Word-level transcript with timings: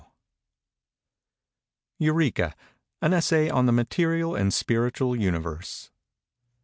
EUREKA: 1.99 2.55
AN 3.03 3.13
ESSAY 3.13 3.51
ON 3.51 3.67
THE 3.67 3.71
MATERIAL 3.71 4.35
AND 4.35 4.51
SPIRITUAL 4.51 5.15
UNIVERSE. 5.15 5.91